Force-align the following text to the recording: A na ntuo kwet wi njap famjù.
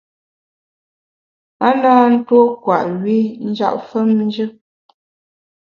A 1.67 1.69
na 1.81 1.93
ntuo 2.13 2.43
kwet 2.63 2.87
wi 3.01 3.17
njap 3.49 3.75
famjù. 3.89 4.45